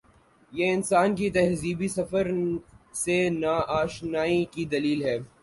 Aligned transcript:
یہ 0.53 0.71
انسان 0.73 1.15
کے 1.15 1.29
تہذیبی 1.29 1.87
سفر 1.87 2.25
سے 3.03 3.17
نا 3.41 3.53
آ 3.77 3.85
شنائی 3.85 4.43
کی 4.53 4.63
دلیل 4.65 4.99
ہے۔ 5.03 5.17